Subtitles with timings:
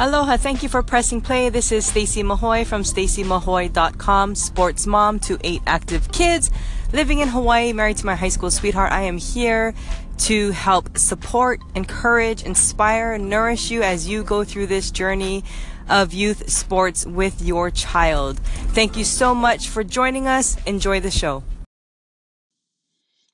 [0.00, 1.48] Aloha, thank you for pressing play.
[1.48, 6.52] This is Stacie Mahoe from staciemahoe.com, sports mom to eight active kids
[6.92, 8.92] living in Hawaii, married to my high school sweetheart.
[8.92, 9.74] I am here
[10.18, 15.42] to help support, encourage, inspire, nourish you as you go through this journey
[15.88, 18.38] of youth sports with your child.
[18.68, 20.56] Thank you so much for joining us.
[20.64, 21.42] Enjoy the show.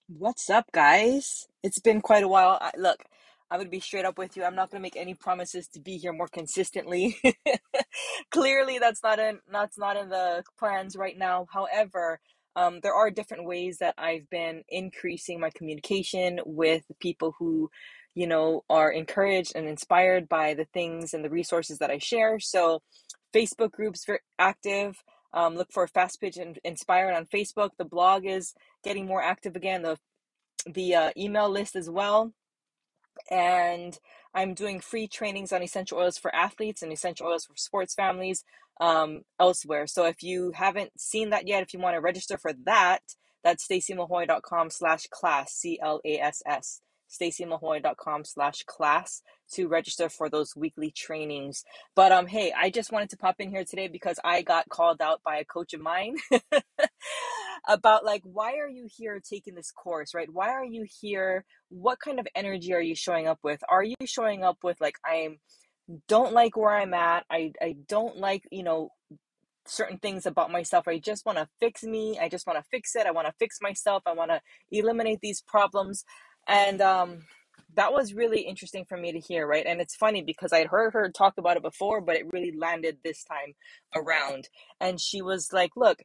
[0.09, 1.47] What's up, guys?
[1.63, 2.57] It's been quite a while.
[2.59, 3.05] I, look,
[3.51, 4.45] I'm going to be straight up with you.
[4.45, 7.17] I'm not going to make any promises to be here more consistently.
[8.31, 11.47] Clearly, that's not in that's not in the plans right now.
[11.53, 12.21] However,
[12.57, 17.71] um, there are different ways that I've been increasing my communication with people who,
[18.15, 22.41] you know, are encouraged and inspired by the things and the resources that I share.
[22.41, 22.81] So,
[23.35, 24.97] Facebook groups very active.
[25.33, 27.71] Um, look for Fast Pitch and Inspired on Facebook.
[27.77, 29.83] The blog is getting more active again.
[29.83, 29.99] The
[30.67, 32.33] the uh, email list as well
[33.31, 33.99] and
[34.35, 38.45] I'm doing free trainings on essential oils for athletes and essential oils for sports families
[38.81, 39.87] um, elsewhere.
[39.87, 43.03] So if you haven't seen that yet, if you want to register for that,
[43.43, 51.65] that's staciemahoe.com slash class, C-L-A-S-S, staciemahoe.com slash class to register for those weekly trainings.
[51.95, 55.01] But um, hey, I just wanted to pop in here today because I got called
[55.01, 56.17] out by a coach of mine
[57.69, 60.29] about like, why are you here taking this course, right?
[60.31, 61.45] Why are you here?
[61.71, 63.61] What kind of energy are you showing up with?
[63.69, 65.39] Are you showing up with like, I'm
[66.09, 67.25] don't like where I'm at.
[67.31, 68.91] I, I don't like, you know,
[69.67, 70.89] certain things about myself.
[70.89, 72.19] I just want to fix me.
[72.21, 73.07] I just want to fix it.
[73.07, 74.03] I want to fix myself.
[74.07, 74.41] I want to
[74.71, 76.05] eliminate these problems.
[76.47, 77.25] And um,
[77.75, 79.65] that was really interesting for me to hear, right?
[79.67, 82.99] And it's funny because I'd heard her talk about it before, but it really landed
[83.03, 83.55] this time
[83.95, 84.49] around.
[84.81, 85.99] And she was like, look,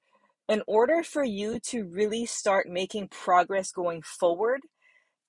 [0.49, 4.61] in order for you to really start making progress going forward,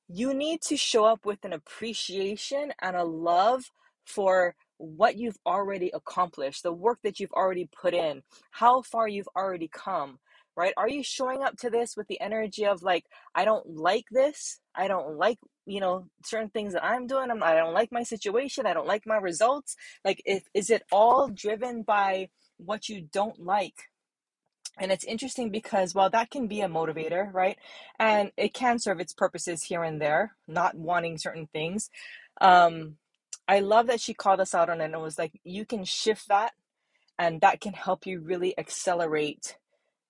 [0.09, 3.65] you need to show up with an appreciation and a love
[4.07, 9.29] for what you've already accomplished, the work that you've already put in, how far you've
[9.37, 10.19] already come,
[10.57, 10.73] right?
[10.79, 13.05] Are you showing up to this with the energy of like,
[13.35, 17.43] I don't like this, I don't like, you know, certain things that I'm doing, I'm,
[17.43, 19.77] I don't like my situation, I don't like my results.
[20.03, 23.90] Like, if is it all driven by what you don't like?
[24.79, 27.59] And it's interesting because while that can be a motivator, right?
[27.99, 31.91] And it can serve its purposes here and there, not wanting certain things.
[32.41, 32.97] Um,
[33.47, 36.29] I love that she called us out on it and was like, you can shift
[36.29, 36.53] that
[37.19, 39.59] and that can help you really accelerate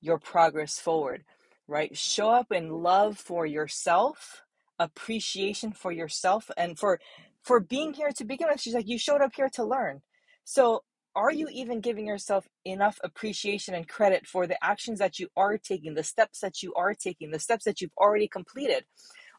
[0.01, 1.25] your progress forward,
[1.67, 1.97] right?
[1.97, 4.43] Show up in love for yourself,
[4.79, 7.01] appreciation for yourself, and for
[7.43, 8.61] for being here to begin with.
[8.61, 10.03] She's like, you showed up here to learn.
[10.45, 10.85] So
[11.17, 15.59] are you even giving yourself enough appreciation and credit for the actions that you are
[15.59, 18.85] taking, the steps that you are taking, the steps that you've already completed?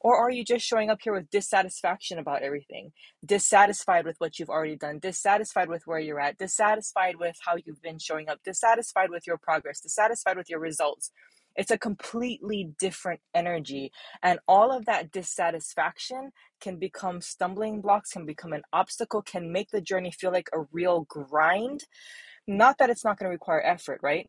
[0.01, 2.91] Or are you just showing up here with dissatisfaction about everything?
[3.23, 7.81] Dissatisfied with what you've already done, dissatisfied with where you're at, dissatisfied with how you've
[7.81, 11.11] been showing up, dissatisfied with your progress, dissatisfied with your results.
[11.55, 13.91] It's a completely different energy.
[14.23, 16.31] And all of that dissatisfaction
[16.61, 20.63] can become stumbling blocks, can become an obstacle, can make the journey feel like a
[20.71, 21.85] real grind.
[22.47, 24.27] Not that it's not going to require effort, right?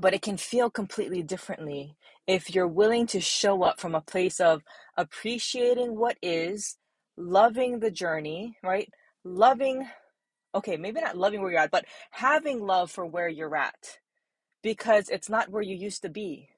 [0.00, 1.96] but it can feel completely differently
[2.26, 4.62] if you're willing to show up from a place of
[4.96, 6.76] appreciating what is,
[7.16, 8.88] loving the journey, right?
[9.24, 9.88] Loving,
[10.54, 13.98] okay, maybe not loving where you're at, but having love for where you're at
[14.62, 16.50] because it's not where you used to be.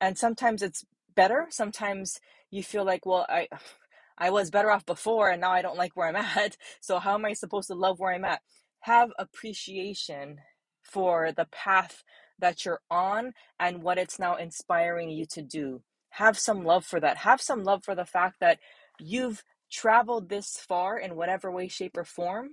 [0.00, 0.84] And sometimes it's
[1.14, 1.46] better.
[1.50, 3.48] Sometimes you feel like, well, I.
[4.18, 6.56] I was better off before and now I don't like where I'm at.
[6.80, 8.42] So, how am I supposed to love where I'm at?
[8.80, 10.38] Have appreciation
[10.82, 12.02] for the path
[12.38, 15.82] that you're on and what it's now inspiring you to do.
[16.10, 17.18] Have some love for that.
[17.18, 18.58] Have some love for the fact that
[18.98, 22.50] you've traveled this far in whatever way, shape, or form,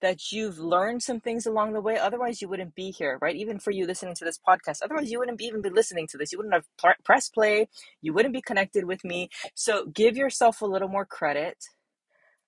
[0.00, 1.98] that you've learned some things along the way.
[1.98, 3.36] Otherwise, you wouldn't be here, right?
[3.36, 4.82] Even for you listening to this podcast.
[4.82, 6.32] Otherwise, you wouldn't even be listening to this.
[6.32, 7.68] You wouldn't have pr- pressed play.
[8.00, 9.28] You wouldn't be connected with me.
[9.54, 11.64] So give yourself a little more credit.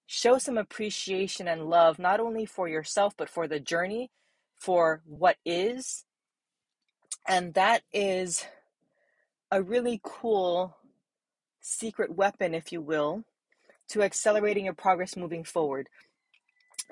[0.07, 4.11] Show some appreciation and love, not only for yourself, but for the journey,
[4.59, 6.05] for what is,
[7.27, 8.45] and that is
[9.51, 10.77] a really cool
[11.61, 13.25] secret weapon, if you will,
[13.89, 15.89] to accelerating your progress moving forward.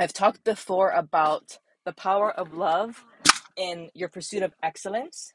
[0.01, 3.05] I've talked before about the power of love
[3.55, 5.35] in your pursuit of excellence.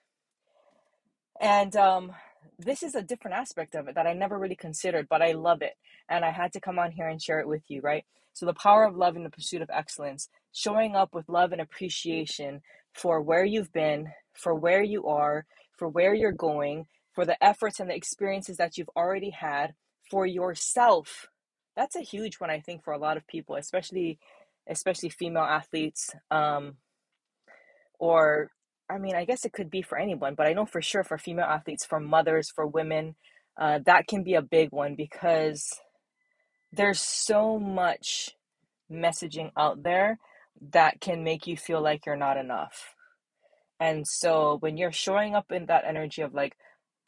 [1.39, 2.13] And um,
[2.57, 5.61] this is a different aspect of it that I never really considered, but I love
[5.61, 5.73] it.
[6.09, 8.05] And I had to come on here and share it with you, right?
[8.33, 11.61] So, the power of love in the pursuit of excellence, showing up with love and
[11.61, 15.45] appreciation for where you've been, for where you are,
[15.77, 19.75] for where you're going, for the efforts and the experiences that you've already had,
[20.09, 21.27] for yourself.
[21.75, 24.17] That's a huge one, I think, for a lot of people, especially
[24.67, 26.77] especially female athletes, um,
[27.99, 28.49] or
[28.89, 31.17] I mean, I guess it could be for anyone, but I know for sure for
[31.17, 33.15] female athletes, for mothers, for women,
[33.57, 35.79] uh, that can be a big one because
[36.71, 38.31] there's so much
[38.91, 40.19] messaging out there
[40.71, 42.95] that can make you feel like you're not enough.
[43.79, 46.55] And so when you're showing up in that energy of like,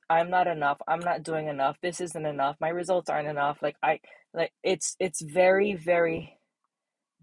[0.10, 3.76] I'm not enough, I'm not doing enough, this isn't enough, my results aren't enough, like
[3.84, 4.00] I
[4.34, 6.37] like it's it's very, very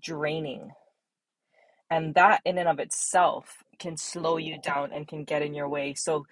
[0.05, 0.73] draining.
[1.91, 5.69] And that in and of itself can slow you down and can get in your
[5.71, 5.95] way.
[5.95, 6.27] So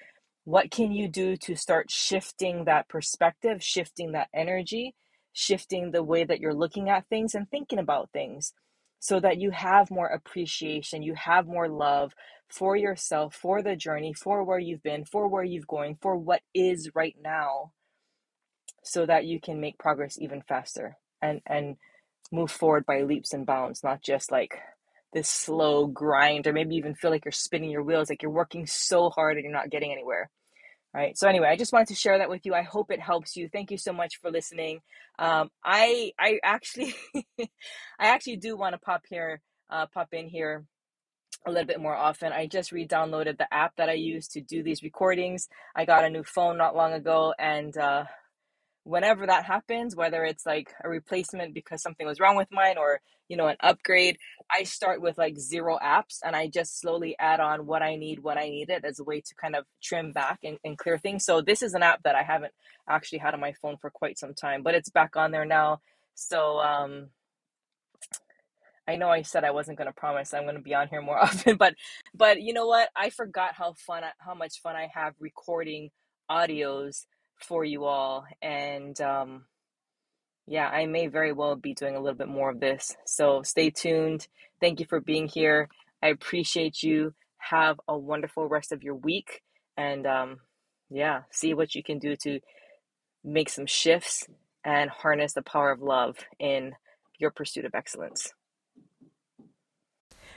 [0.45, 4.95] what can you do to start shifting that perspective, shifting that energy,
[5.35, 8.55] shifting the way that you're looking at things and thinking about things
[9.01, 12.15] so that you have more appreciation, you have more love
[12.51, 16.43] for yourself, for the journey, for where you've been, for where you've going, for what
[16.55, 17.73] is right now
[18.85, 21.77] so that you can make progress even faster and and
[22.31, 24.59] move forward by leaps and bounds, not just like
[25.13, 28.67] this slow grind or maybe even feel like you're spinning your wheels like you're working
[28.67, 30.31] so hard and you're not getting anywhere
[30.95, 31.17] right?
[31.17, 32.55] So anyway i just wanted to share that with you.
[32.55, 33.49] I hope it helps you.
[33.49, 34.81] Thank you so much for listening.
[35.19, 36.95] Um, i i actually
[37.41, 37.49] i
[37.99, 39.41] actually do want to pop here
[39.71, 40.65] uh, pop in here
[41.47, 42.33] a little bit more often.
[42.33, 45.49] I just re-downloaded the app that i use to do these recordings.
[45.75, 48.05] I got a new phone not long ago and uh,
[48.85, 53.01] whenever that happens, whether it's like a replacement because something was wrong with mine or,
[53.29, 54.19] you know, an upgrade,
[54.51, 58.21] I start with like zero apps and I just slowly add on what I need,
[58.21, 60.99] what I need it as a way to kind of trim back and, and clear
[60.99, 61.25] things.
[61.25, 62.53] So this is an app that I haven't
[62.89, 65.81] actually had on my phone for quite some time, but it's back on there now.
[66.15, 67.09] So, um,
[68.89, 71.01] I know I said I wasn't going to promise I'm going to be on here
[71.01, 71.75] more often, but
[72.15, 72.89] but you know what?
[72.97, 75.91] I forgot how fun how much fun I have recording
[76.31, 77.07] audios
[77.45, 78.25] for you all.
[78.41, 79.45] And um,
[80.47, 82.95] yeah, I may very well be doing a little bit more of this.
[83.07, 84.27] So stay tuned.
[84.61, 85.69] Thank you for being here.
[86.03, 87.15] I appreciate you.
[87.39, 89.43] Have a wonderful rest of your week.
[89.77, 90.41] And um,
[90.91, 92.41] yeah, see what you can do to
[93.25, 94.27] make some shifts
[94.65, 96.73] and harness the power of love in
[97.19, 98.33] your pursuit of excellence.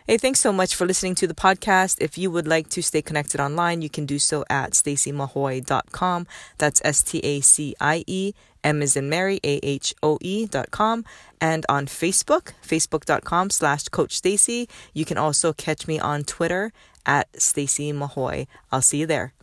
[0.07, 1.99] Hey, thanks so much for listening to the podcast.
[1.99, 6.27] If you would like to stay connected online, you can do so at staciemahoe.com.
[6.59, 11.05] That's S T A C I E, M is in Mary, A H O E.com.
[11.41, 14.69] And on Facebook, facebook.com slash Coach Stacie.
[14.93, 16.71] You can also catch me on Twitter
[17.07, 18.45] at Stacie Mahoe.
[18.71, 19.34] I'll see you there.